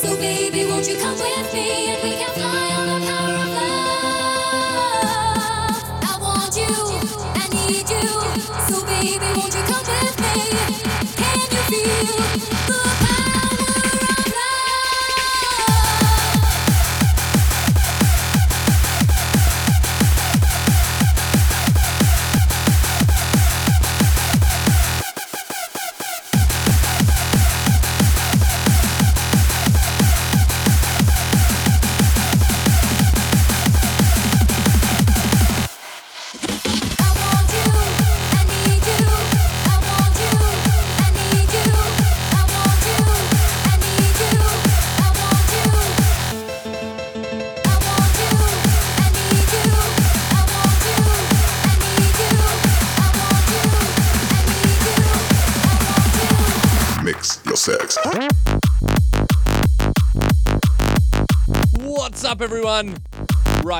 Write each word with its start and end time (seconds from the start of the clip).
So 0.00 0.08
baby, 0.16 0.64
won't 0.64 0.86
you 0.86 0.90
come 0.96 1.18
with 1.18 1.52
me 1.52 2.00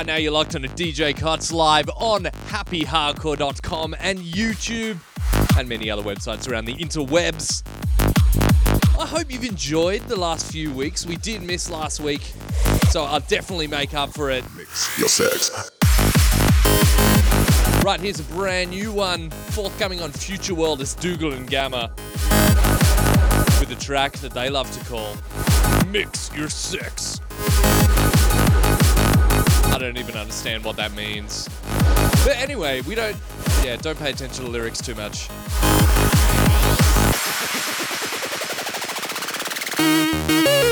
Right 0.01 0.07
now, 0.07 0.15
you're 0.15 0.31
locked 0.31 0.55
on 0.55 0.65
a 0.65 0.67
DJ 0.67 1.15
Cuts 1.15 1.51
live 1.51 1.87
on 1.95 2.23
happyhardcore.com 2.23 3.95
and 3.99 4.17
YouTube 4.17 4.97
and 5.55 5.69
many 5.69 5.91
other 5.91 6.01
websites 6.01 6.49
around 6.49 6.65
the 6.65 6.73
interwebs. 6.73 7.61
I 8.99 9.05
hope 9.05 9.31
you've 9.31 9.43
enjoyed 9.43 10.01
the 10.07 10.15
last 10.15 10.51
few 10.51 10.73
weeks. 10.73 11.05
We 11.05 11.17
did 11.17 11.43
miss 11.43 11.69
last 11.69 11.99
week, 11.99 12.33
so 12.89 13.03
I'll 13.03 13.19
definitely 13.19 13.67
make 13.67 13.93
up 13.93 14.11
for 14.11 14.31
it. 14.31 14.43
Mix 14.57 14.97
your 14.97 15.07
sex. 15.07 15.69
Right, 17.85 17.99
here's 17.99 18.19
a 18.19 18.23
brand 18.23 18.71
new 18.71 18.91
one 18.91 19.29
forthcoming 19.29 20.01
on 20.01 20.11
Future 20.11 20.55
World. 20.55 20.81
It's 20.81 20.95
Dougal 20.95 21.33
and 21.33 21.47
Gammer 21.47 21.91
with 23.59 23.69
a 23.69 23.77
track 23.79 24.13
that 24.13 24.31
they 24.31 24.49
love 24.49 24.71
to 24.71 24.83
call 24.85 25.15
Mix 25.91 26.35
Your 26.35 26.49
Sex. 26.49 27.19
I 29.81 29.85
don't 29.85 29.97
even 29.97 30.15
understand 30.15 30.63
what 30.63 30.75
that 30.75 30.93
means. 30.93 31.49
But 32.23 32.37
anyway, 32.37 32.81
we 32.81 32.93
don't, 32.93 33.17
yeah, 33.63 33.77
don't 33.77 33.97
pay 33.97 34.11
attention 34.11 34.45
to 34.45 34.51
lyrics 34.51 34.79
too 34.79 34.93
much. 34.93 35.27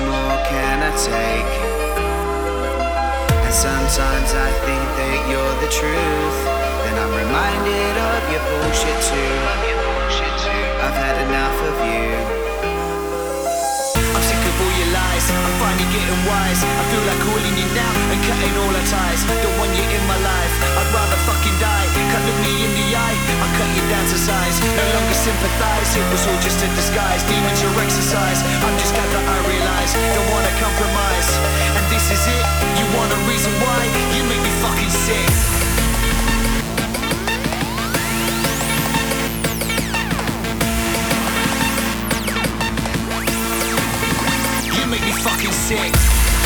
more 0.05 0.37
can 0.49 0.83
I 0.83 0.91
take? 0.97 1.53
And 3.45 3.53
sometimes 3.53 4.29
I 4.35 4.49
think 4.65 4.85
that 4.99 5.17
you're 5.29 5.55
the 5.63 5.71
truth, 5.71 6.37
then 6.83 6.95
I'm 7.01 7.13
reminded 7.15 7.95
of 7.97 8.21
your 8.31 8.43
bullshit 8.51 8.99
too. 9.09 9.33
I've 10.83 10.93
had 10.93 11.17
enough 11.27 11.57
of 11.69 11.75
you. 11.89 12.56
I'm 15.31 15.55
finally 15.59 15.87
getting 15.91 16.21
wise. 16.23 16.61
I 16.63 16.83
feel 16.91 17.03
like 17.03 17.21
calling 17.23 17.55
you 17.59 17.67
now 17.75 17.93
and 18.13 18.19
cutting 18.23 18.53
all 18.59 18.71
our 18.71 18.87
ties. 18.87 19.21
Don't 19.27 19.55
want 19.59 19.71
you 19.75 19.83
in 19.83 20.03
my 20.07 20.19
life. 20.23 20.53
I'd 20.79 20.89
rather 20.95 21.19
fucking 21.27 21.57
die. 21.59 21.87
Can't 21.91 22.23
look 22.23 22.39
me 22.43 22.53
in 22.63 22.71
the 22.71 22.87
eye. 22.95 23.17
I 23.43 23.47
cut 23.59 23.69
you 23.75 23.83
down 23.91 24.05
to 24.07 24.17
size. 24.17 24.57
No 24.63 24.85
longer 24.95 25.17
sympathize. 25.17 25.89
It 25.99 26.07
was 26.13 26.23
all 26.27 26.39
just 26.39 26.63
a 26.63 26.69
disguise. 26.79 27.21
Demons 27.27 27.59
your 27.59 27.75
exercise. 27.83 28.39
I'm 28.63 28.75
just 28.79 28.95
glad 28.95 29.09
that 29.11 29.25
I 29.27 29.37
realize. 29.43 29.91
Don't 30.15 30.29
wanna 30.31 30.53
compromise. 30.63 31.29
And 31.75 31.85
this 31.91 32.07
is 32.07 32.23
it. 32.23 32.45
You 32.79 32.85
want 32.95 33.11
a 33.11 33.19
reason 33.27 33.51
why? 33.59 33.83
You 34.15 34.23
make 34.31 34.39
me 34.39 34.53
fucking 34.63 34.93
sick. 34.93 35.66
Me 45.69 46.36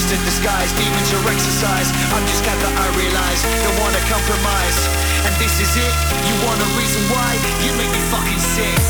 just 0.00 0.14
a 0.14 0.24
disguise. 0.24 0.72
Demons 0.80 1.12
are 1.12 1.28
exercise. 1.28 1.92
I'm 2.16 2.24
just 2.24 2.42
glad 2.44 2.56
that 2.64 2.72
I 2.72 2.88
realize. 2.96 3.40
Don't 3.64 3.78
wanna 3.84 4.00
compromise. 4.08 4.78
And 5.28 5.34
this 5.36 5.60
is 5.60 5.76
it. 5.76 5.94
You 6.24 6.34
want 6.46 6.56
a 6.56 6.68
reason 6.80 7.02
why? 7.12 7.36
You 7.60 7.72
make 7.76 7.92
me 7.92 8.00
fucking 8.08 8.40
sick. 8.40 8.80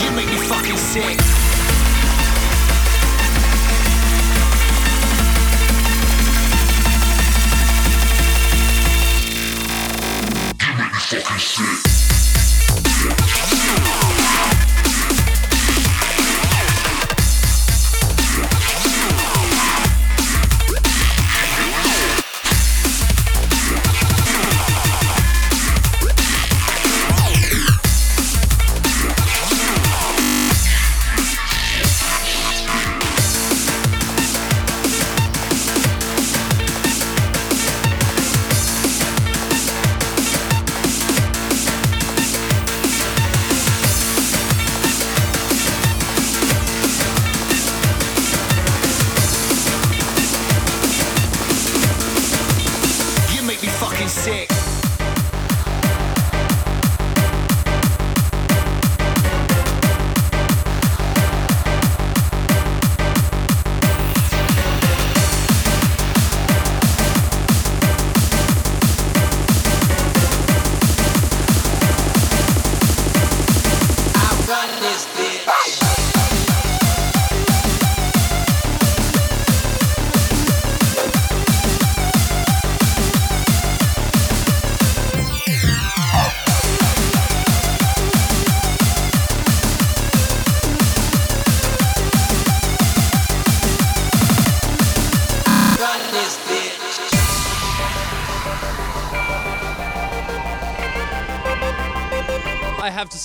You 0.00 0.10
make 0.16 0.30
me 0.32 0.40
fucking 0.48 0.80
sick. 0.80 1.45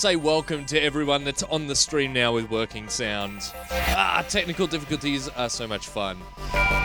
Say 0.02 0.16
welcome 0.16 0.66
to 0.66 0.82
everyone 0.82 1.22
that's 1.22 1.44
on 1.44 1.68
the 1.68 1.76
stream 1.76 2.12
now 2.12 2.32
with 2.32 2.50
working 2.50 2.88
sound. 2.88 3.52
Ah, 3.70 4.26
technical 4.28 4.66
difficulties 4.66 5.28
are 5.28 5.48
so 5.48 5.68
much 5.68 5.86
fun. 5.86 6.18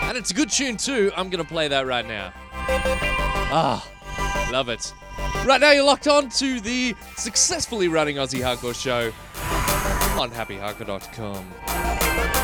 And 0.03 0.15
it's 0.15 0.29
a 0.29 0.35
good 0.35 0.51
tune 0.51 0.77
too. 0.77 1.11
I'm 1.17 1.31
going 1.31 1.43
to 1.43 1.51
play 1.51 1.67
that 1.67 1.87
right 1.87 2.07
now. 2.07 2.31
Ah, 3.49 3.83
love 4.51 4.69
it. 4.69 4.93
Right 5.47 5.59
now 5.59 5.71
you're 5.71 5.83
locked 5.83 6.07
on 6.07 6.29
to 6.29 6.59
the 6.59 6.93
successfully 7.15 7.87
running 7.87 8.17
Aussie 8.17 8.41
Hardcore 8.41 8.79
show 8.79 9.07
on 10.21 10.29
happyhardcore.com. 10.29 12.36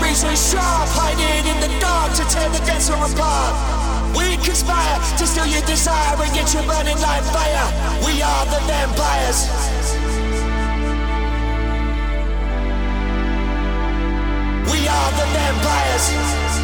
beats 0.00 0.24
razor 0.24 0.36
sharp, 0.36 0.88
hiding 0.90 1.46
in 1.50 1.58
the 1.60 1.70
dark 1.80 2.12
to 2.14 2.24
tear 2.32 2.48
the 2.50 2.58
dancer 2.66 2.94
apart. 2.94 3.54
We 4.16 4.36
conspire 4.44 4.98
to 5.18 5.26
steal 5.26 5.46
your 5.46 5.62
desire 5.66 6.14
and 6.22 6.32
get 6.32 6.52
you 6.54 6.62
burning 6.62 6.98
like 7.00 7.24
fire. 7.34 7.68
We 8.06 8.22
are 8.22 8.44
the 8.46 8.60
vampires. 8.66 9.40
We 14.70 14.88
are 14.88 15.10
the 15.18 15.26
vampires. 15.34 16.63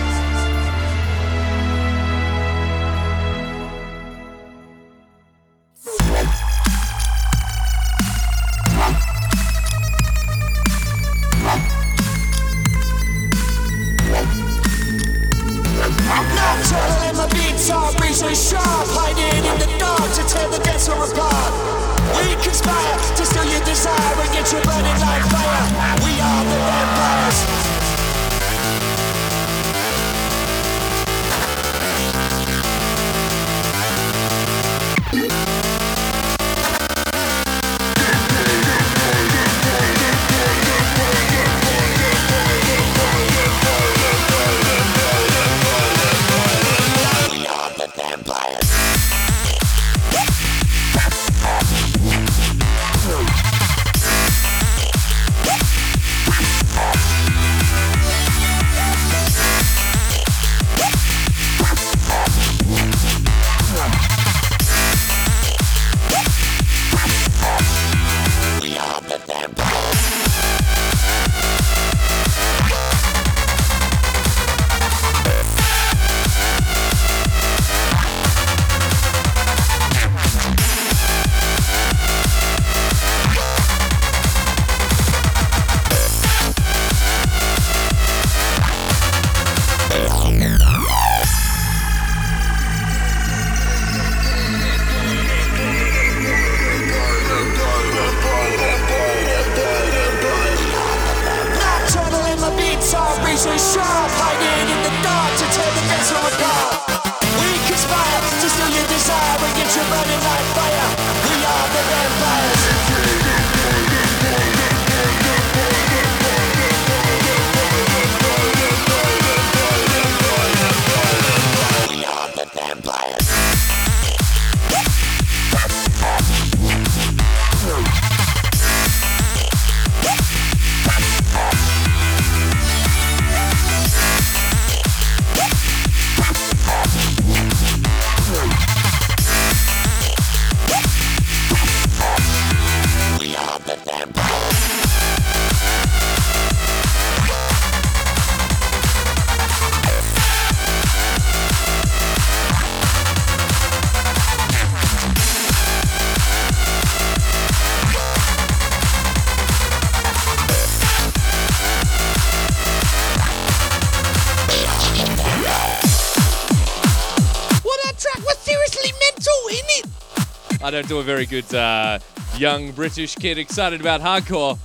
Don't 170.80 170.88
do 170.88 170.98
a 170.98 171.02
very 171.02 171.26
good 171.26 171.54
uh, 171.54 171.98
young 172.38 172.72
British 172.72 173.14
kid 173.14 173.36
excited 173.36 173.82
about 173.82 174.00
hardcore. 174.00 174.58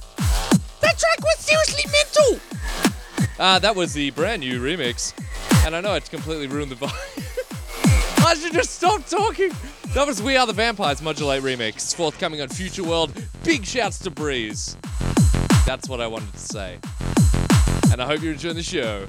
That 0.80 0.98
track 0.98 1.20
was 1.22 1.40
seriously 1.40 1.92
mental! 1.92 3.28
Uh, 3.38 3.60
that 3.60 3.76
was 3.76 3.94
the 3.94 4.12
brand 4.12 4.40
new 4.40 4.62
remix. 4.62 5.14
And 5.66 5.76
I 5.76 5.82
know 5.82 5.96
it's 5.96 6.08
completely 6.08 6.48
ruined 6.48 6.72
the 6.72 6.76
vibe. 6.76 8.26
I 8.26 8.36
should 8.36 8.54
just 8.54 8.76
stop 8.76 9.06
talking. 9.08 9.52
That 9.94 10.08
was 10.08 10.24
We 10.24 10.38
Are 10.38 10.48
the 10.48 10.54
Vampires 10.54 11.02
Modulate 11.02 11.44
remix. 11.44 11.94
Forthcoming 11.94 12.40
on 12.40 12.48
Future 12.48 12.86
World. 12.86 13.12
Big 13.44 13.66
shouts 13.66 14.00
to 14.00 14.10
Breeze. 14.10 14.78
That's 15.66 15.90
what 15.90 16.00
I 16.00 16.08
wanted 16.08 16.32
to 16.32 16.40
say. 16.40 16.78
And 17.92 18.02
I 18.02 18.06
hope 18.06 18.22
you're 18.22 18.34
enjoying 18.34 18.56
the 18.56 18.64
show. 18.64 19.06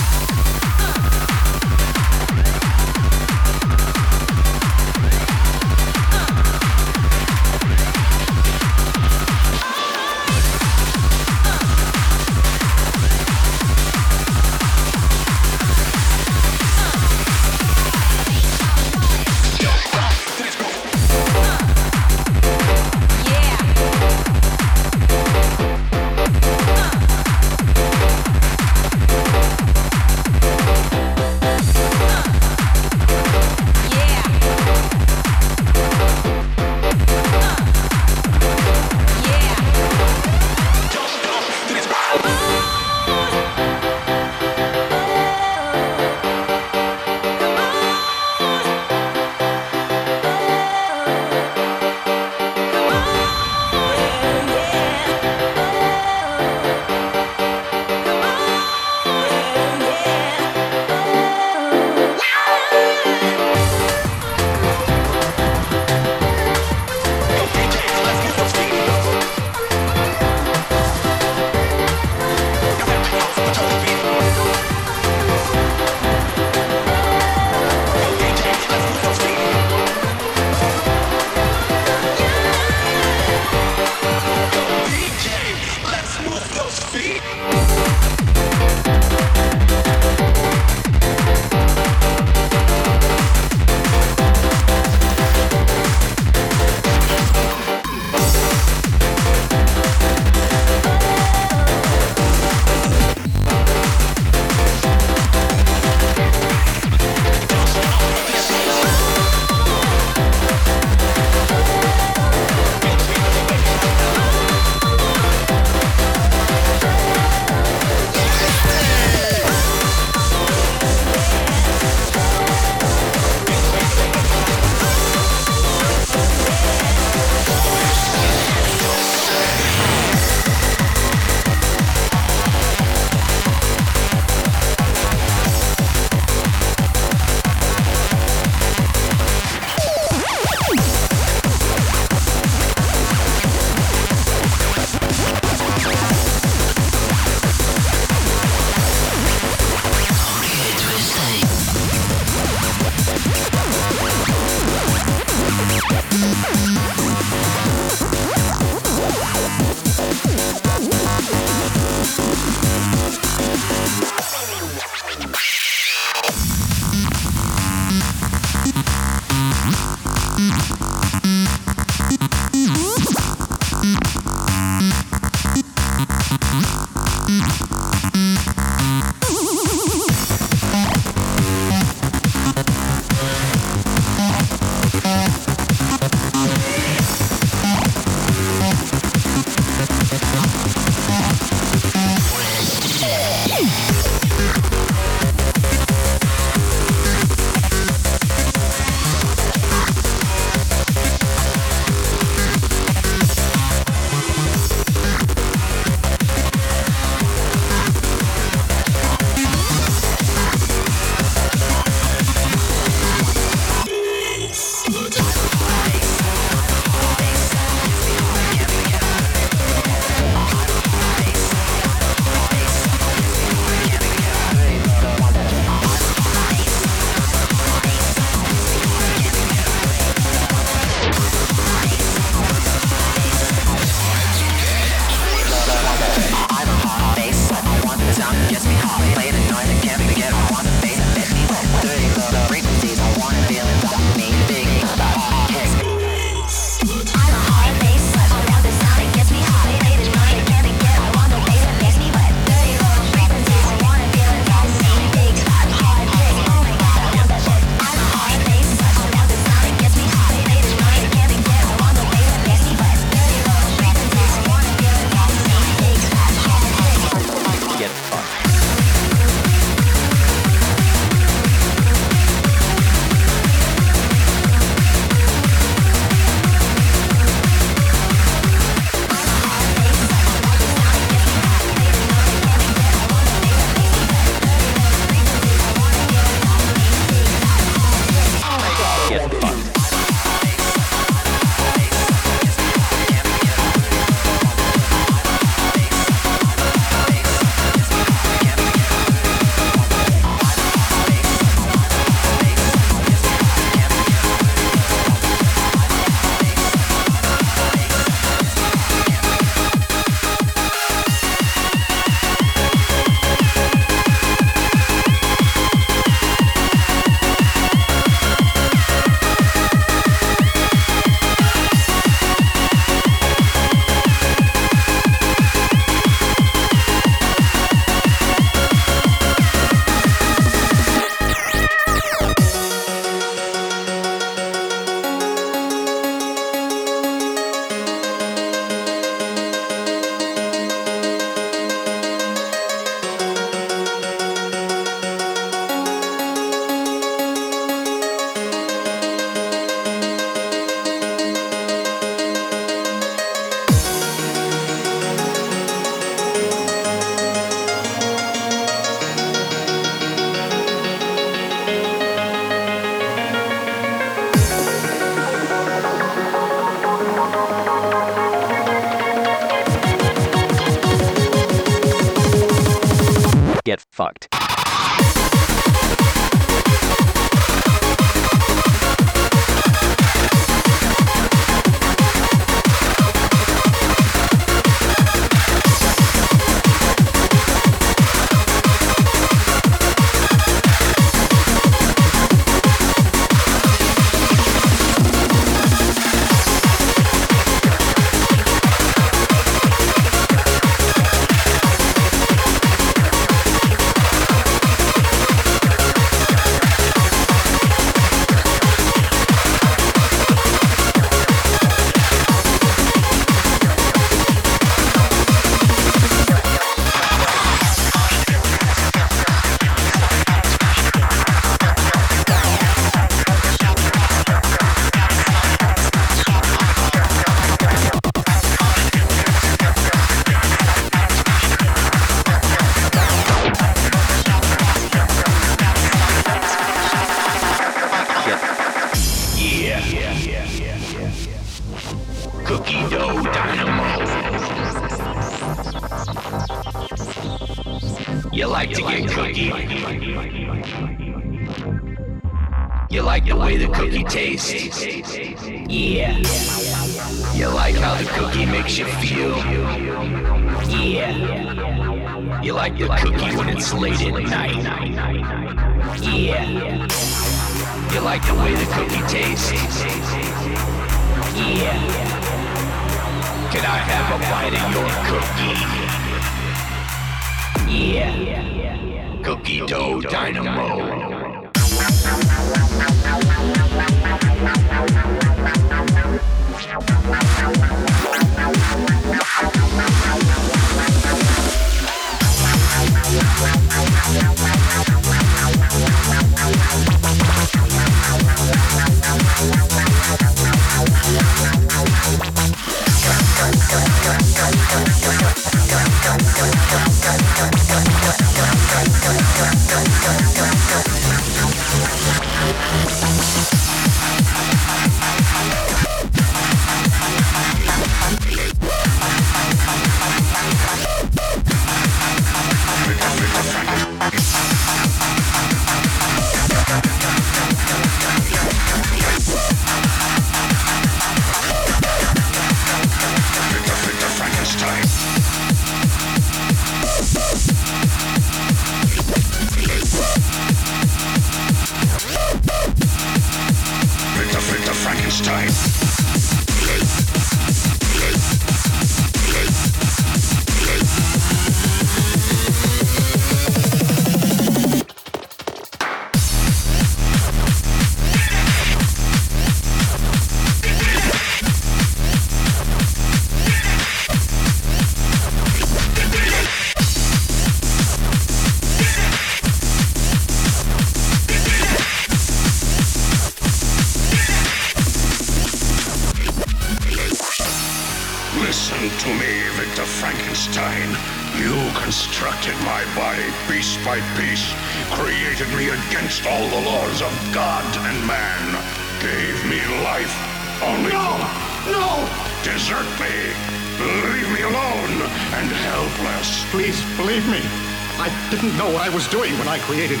created 599.66 600.00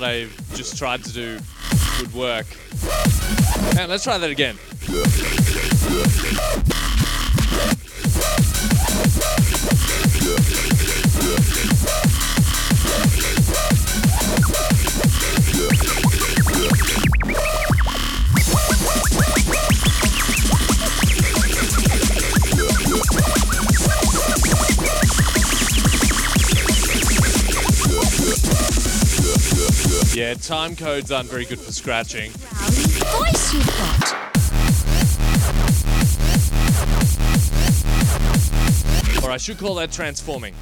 what 0.00 0.08
I've 0.08 0.54
just 0.54 0.78
tried 0.78 1.04
to 1.04 1.12
do 1.12 1.38
would 1.98 2.14
work. 2.14 2.46
And 3.78 3.90
let's 3.90 4.04
try 4.04 4.16
that 4.18 4.30
again. 4.30 4.56
Yeah. 12.04 12.09
Yeah, 30.20 30.34
time 30.34 30.76
codes 30.76 31.10
aren't 31.10 31.30
very 31.30 31.46
good 31.46 31.58
for 31.58 31.72
scratching. 31.72 32.30
Or 39.24 39.30
I 39.30 39.38
should 39.38 39.56
call 39.56 39.76
that 39.76 39.90
transforming. 39.90 40.52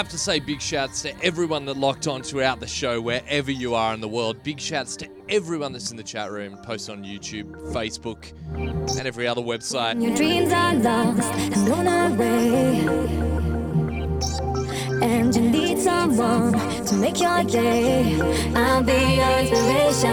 Have 0.00 0.08
to 0.08 0.16
say 0.16 0.40
big 0.40 0.62
shouts 0.62 1.02
to 1.02 1.14
everyone 1.22 1.66
that 1.66 1.76
locked 1.76 2.06
on 2.06 2.22
throughout 2.22 2.58
the 2.58 2.66
show, 2.66 3.02
wherever 3.02 3.50
you 3.50 3.74
are 3.74 3.92
in 3.92 4.00
the 4.00 4.08
world. 4.08 4.42
Big 4.42 4.58
shouts 4.58 4.96
to 4.96 5.06
everyone 5.28 5.74
that's 5.74 5.90
in 5.90 5.98
the 5.98 6.02
chat 6.02 6.30
room, 6.30 6.56
post 6.62 6.88
on 6.88 7.04
YouTube, 7.04 7.50
Facebook, 7.70 8.32
and 8.54 9.06
every 9.06 9.26
other 9.26 9.42
website. 9.42 10.02
Your 10.02 10.16
dreams 10.16 10.50
are 10.54 10.74
lost 10.76 11.30
and 11.34 11.66
blown 11.66 11.86
away. 11.86 12.80
And 15.06 15.36
you 15.36 15.42
need 15.42 15.78
someone 15.78 16.52
to 16.86 16.94
make 16.94 17.20
your 17.20 17.44
day. 17.44 18.18
I'll 18.54 18.82
be 18.82 18.92
your 19.16 19.38
inspiration. 19.40 20.08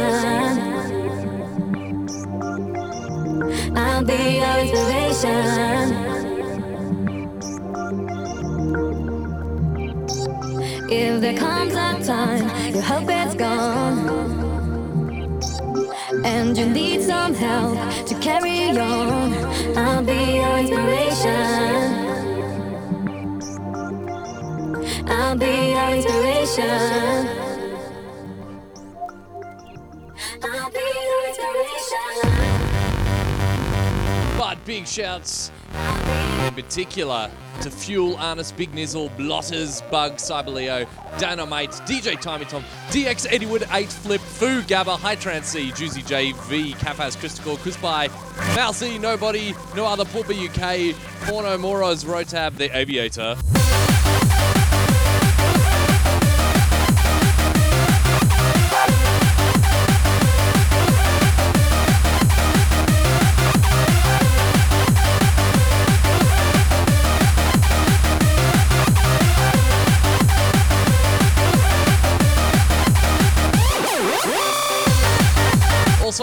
I'll 3.77 4.03
be 4.03 4.35
your 4.35 4.57
inspiration. 4.59 6.36
If 10.89 11.19
there 11.19 11.37
comes 11.37 11.73
a 11.73 12.01
time 12.01 12.47
your 12.73 12.81
hope 12.81 13.09
is 13.09 13.35
gone, 13.35 14.07
and 16.23 16.57
you 16.57 16.65
need 16.65 17.01
some 17.01 17.33
help 17.33 18.05
to 18.05 18.15
carry 18.19 18.69
on, 18.69 19.33
I'll 19.77 20.01
be 20.01 20.35
your 20.35 20.57
inspiration. 20.59 22.07
I'll 25.09 25.37
be 25.37 25.71
your 25.71 25.89
inspiration. 25.89 27.27
I'll 30.41 30.71
be 30.71 30.87
your 31.09 31.27
inspiration. 31.27 32.11
But 34.37 34.63
big 34.63 34.87
shouts 34.87 35.51
in 36.47 36.53
particular 36.53 37.29
to 37.61 37.71
Fuel, 37.71 38.15
Arnis, 38.15 38.55
Big 38.55 38.71
Nizzle, 38.71 39.15
Blotters, 39.17 39.81
Bug, 39.89 40.15
Cyberleo, 40.15 40.87
Dynamite, 41.19 41.71
DJ 41.71 42.19
Timey 42.19 42.45
Tom, 42.45 42.63
DX 42.89 43.27
Eddiewood, 43.27 43.67
8 43.71 43.89
Flip, 43.89 44.21
Foo, 44.21 44.61
Gabba, 44.61 44.97
High 44.97 45.15
Trance 45.15 45.47
C, 45.47 45.71
Juicy 45.71 46.01
JV, 46.03 46.73
Cafaz, 46.75 47.17
Christical, 47.17 47.57
Kuspy, 47.57 48.09
Mousy, 48.55 48.97
Nobody, 48.99 49.53
No 49.75 49.85
Other, 49.85 50.05
Pulpa 50.05 50.33
UK, 50.33 50.95
Porno 51.27 51.57
Moros, 51.57 52.03
Rotab, 52.05 52.57
The 52.57 52.75
Aviator. 52.75 53.35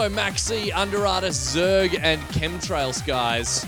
Maxi, 0.08 0.70
Under 0.74 1.06
Artist, 1.06 1.54
Zerg, 1.54 1.98
and 2.02 2.20
Chemtrail 2.28 2.94
Skies. 2.94 3.64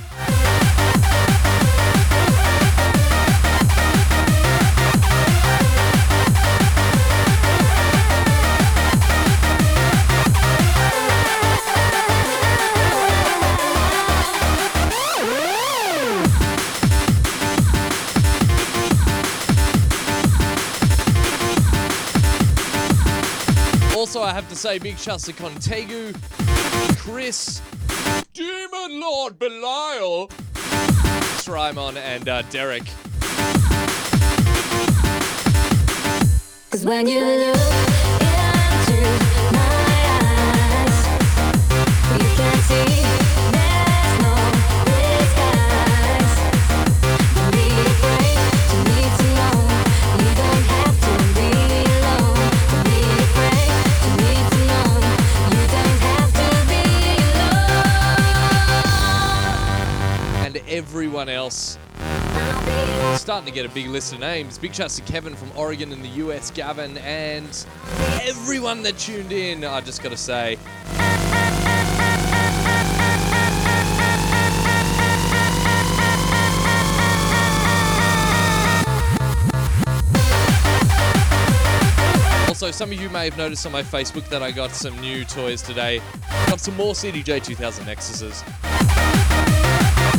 I 24.26 24.32
have 24.32 24.48
to 24.48 24.56
say 24.56 24.80
big 24.80 24.98
shouts 24.98 25.26
to 25.26 25.32
Contegu, 25.32 26.12
Chris, 26.98 27.62
Demon 28.34 29.00
Lord 29.00 29.38
Belial, 29.38 30.28
Strymon, 31.36 31.96
and 31.96 32.28
uh, 32.28 32.42
Derek. 32.50 32.82
Cause 36.70 36.84
when 36.84 37.06
you 37.06 37.20
look 37.20 37.56
into 37.56 39.00
my 39.52 39.86
eyes, 40.82 41.06
you 42.20 42.28
can 42.34 42.62
see 42.62 43.05
everyone 61.26 61.44
else. 61.44 61.78
Starting 63.18 63.46
to 63.46 63.52
get 63.52 63.66
a 63.66 63.68
big 63.70 63.88
list 63.88 64.12
of 64.12 64.20
names. 64.20 64.58
Big 64.58 64.74
shouts 64.74 64.96
to 64.96 65.02
Kevin 65.02 65.34
from 65.34 65.50
Oregon 65.56 65.92
in 65.92 66.02
the 66.02 66.08
US, 66.08 66.50
Gavin, 66.50 66.98
and 66.98 67.66
everyone 68.22 68.82
that 68.82 68.98
tuned 68.98 69.32
in. 69.32 69.64
I 69.64 69.80
just 69.80 70.02
got 70.02 70.10
to 70.10 70.16
say, 70.16 70.56
Also, 82.48 82.70
some 82.70 82.90
of 82.90 83.00
you 83.00 83.10
may 83.10 83.26
have 83.26 83.36
noticed 83.36 83.66
on 83.66 83.72
my 83.72 83.82
Facebook 83.82 84.28
that 84.30 84.42
I 84.42 84.50
got 84.50 84.70
some 84.70 84.98
new 85.00 85.24
toys 85.24 85.60
today. 85.60 86.00
Got 86.46 86.60
some 86.60 86.74
more 86.76 86.94
CDJ 86.94 87.44
2000 87.44 87.84
Nexuses. 87.84 88.95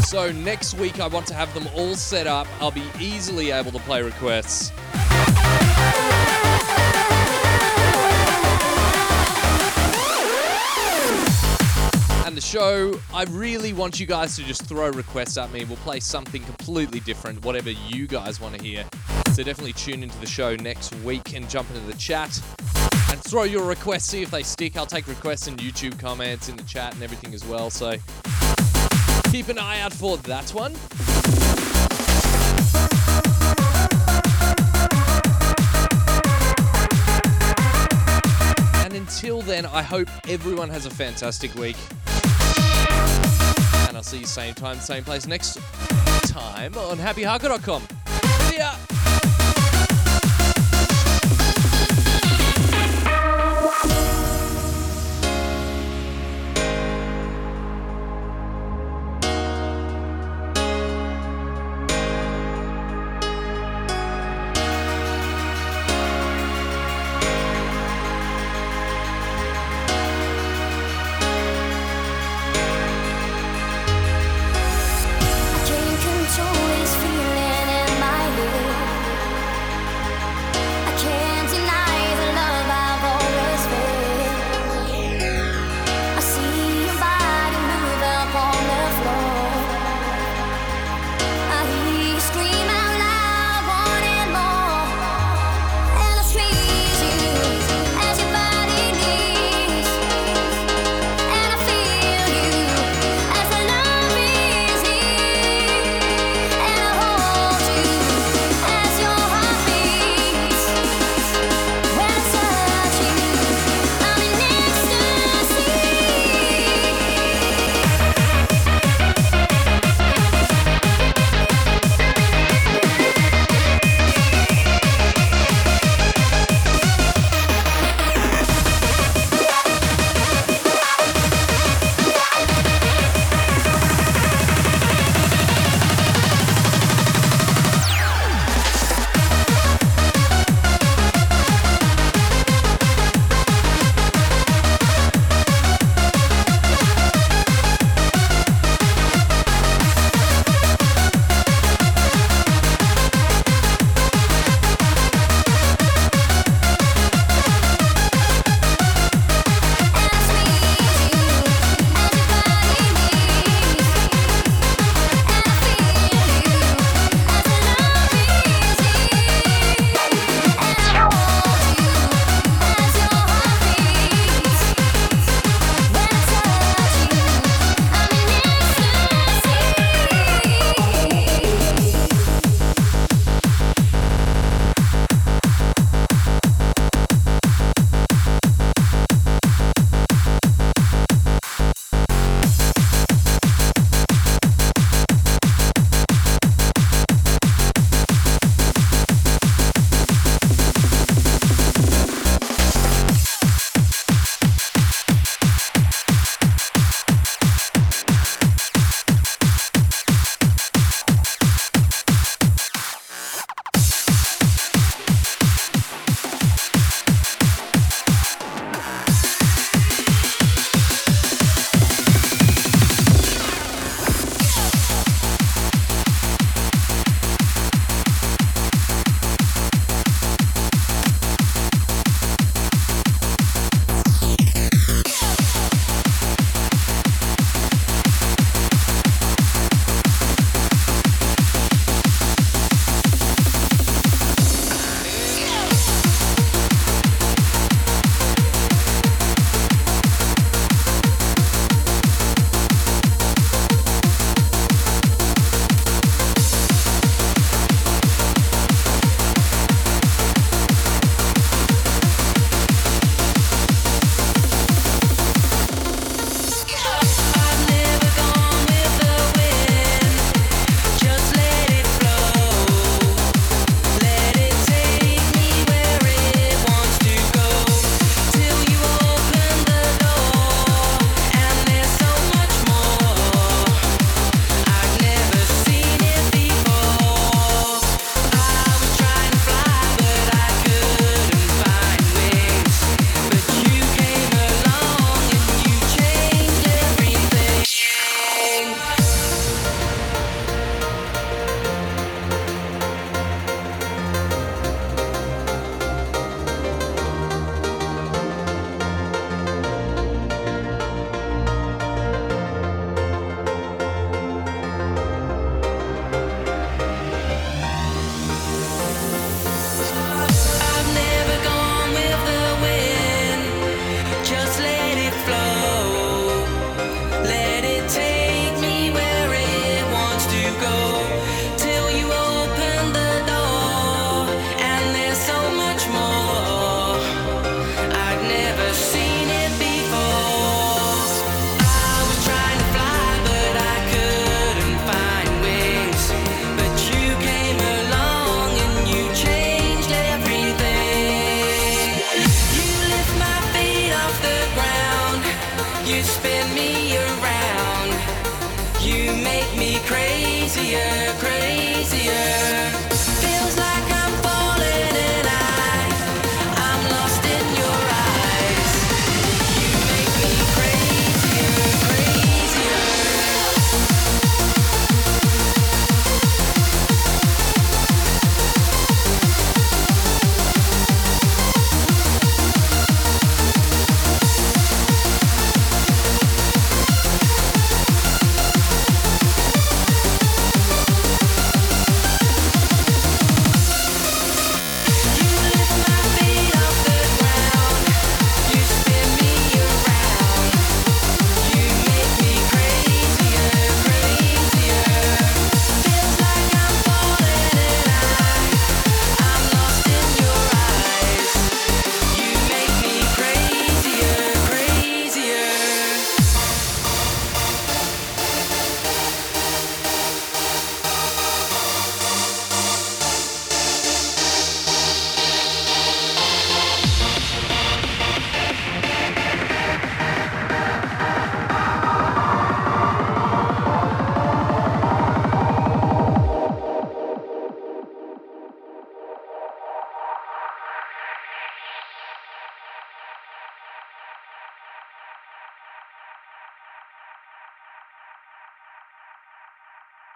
So 0.05 0.31
next 0.31 0.73
week 0.75 0.99
I 0.99 1.07
want 1.07 1.27
to 1.27 1.33
have 1.33 1.53
them 1.53 1.67
all 1.75 1.95
set 1.95 2.27
up. 2.27 2.47
I'll 2.59 2.71
be 2.71 2.83
easily 2.99 3.51
able 3.51 3.71
to 3.71 3.79
play 3.79 4.01
requests. 4.01 4.71
And 12.25 12.35
the 12.35 12.41
show, 12.41 12.99
I 13.13 13.25
really 13.29 13.73
want 13.73 13.99
you 13.99 14.05
guys 14.05 14.35
to 14.37 14.43
just 14.43 14.65
throw 14.65 14.89
requests 14.89 15.37
at 15.37 15.51
me. 15.51 15.65
We'll 15.65 15.77
play 15.77 15.99
something 15.99 16.43
completely 16.43 16.99
different, 17.01 17.43
whatever 17.43 17.71
you 17.71 18.07
guys 18.07 18.39
want 18.39 18.57
to 18.57 18.63
hear. 18.63 18.85
So 19.33 19.43
definitely 19.43 19.73
tune 19.73 20.03
into 20.03 20.17
the 20.19 20.25
show 20.25 20.55
next 20.55 20.95
week 21.03 21.35
and 21.35 21.49
jump 21.49 21.69
into 21.69 21.85
the 21.85 21.97
chat 21.97 22.41
and 23.09 23.21
throw 23.23 23.43
your 23.43 23.65
requests, 23.65 24.05
see 24.05 24.21
if 24.21 24.31
they 24.31 24.43
stick. 24.43 24.77
I'll 24.77 24.85
take 24.85 25.07
requests 25.07 25.47
and 25.47 25.57
YouTube 25.59 25.99
comments 25.99 26.49
in 26.49 26.55
the 26.57 26.63
chat 26.63 26.93
and 26.93 27.03
everything 27.03 27.33
as 27.33 27.45
well. 27.45 27.69
So 27.69 27.95
keep 29.31 29.49
an 29.49 29.59
eye 29.59 29.81
out 29.81 29.93
for 29.93 30.17
that 30.17 30.49
one. 30.51 30.73
And 38.83 38.93
until 38.93 39.41
then, 39.41 39.65
I 39.65 39.81
hope 39.81 40.07
everyone 40.29 40.69
has 40.69 40.85
a 40.85 40.89
fantastic 40.89 41.53
week. 41.55 41.77
And 43.87 43.97
I'll 43.97 44.03
see 44.03 44.19
you 44.19 44.25
same 44.25 44.53
time, 44.53 44.79
same 44.79 45.03
place 45.03 45.27
next 45.27 45.59
time 46.27 46.77
on 46.77 46.97
happyhardcore.com. 46.97 47.83
See 48.49 48.57
ya! 48.57 48.96